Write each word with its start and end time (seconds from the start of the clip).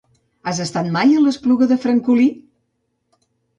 Has 0.51 0.61
estat 0.63 0.89
mai 0.95 1.13
a 1.17 1.21
l'Espluga 1.27 1.69
de 1.73 1.79
Francolí? 1.85 2.27